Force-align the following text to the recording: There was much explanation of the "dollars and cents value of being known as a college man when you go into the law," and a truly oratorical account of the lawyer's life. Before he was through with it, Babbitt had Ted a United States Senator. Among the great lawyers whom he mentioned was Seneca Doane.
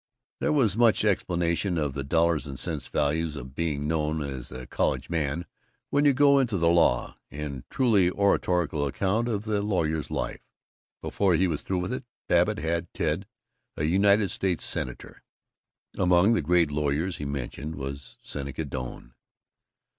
There 0.39 0.51
was 0.51 0.75
much 0.75 1.05
explanation 1.05 1.77
of 1.77 1.93
the 1.93 2.03
"dollars 2.03 2.47
and 2.47 2.57
cents 2.57 2.87
value 2.87 3.27
of 3.39 3.53
being 3.53 3.87
known 3.87 4.23
as 4.23 4.51
a 4.51 4.65
college 4.65 5.11
man 5.11 5.45
when 5.91 6.05
you 6.05 6.13
go 6.15 6.39
into 6.39 6.57
the 6.57 6.69
law," 6.71 7.15
and 7.29 7.59
a 7.59 7.63
truly 7.69 8.09
oratorical 8.09 8.87
account 8.87 9.27
of 9.27 9.43
the 9.43 9.61
lawyer's 9.61 10.09
life. 10.09 10.41
Before 11.03 11.35
he 11.35 11.45
was 11.45 11.61
through 11.61 11.81
with 11.81 11.93
it, 11.93 12.03
Babbitt 12.27 12.57
had 12.57 12.91
Ted 12.95 13.27
a 13.77 13.83
United 13.83 14.31
States 14.31 14.65
Senator. 14.65 15.21
Among 15.95 16.33
the 16.33 16.41
great 16.41 16.71
lawyers 16.71 17.17
whom 17.17 17.27
he 17.27 17.33
mentioned 17.33 17.75
was 17.75 18.17
Seneca 18.23 18.65
Doane. 18.65 19.13